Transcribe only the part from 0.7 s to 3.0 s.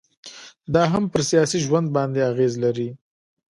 دا هم پر سياسي ژوند باندي اغيزي لري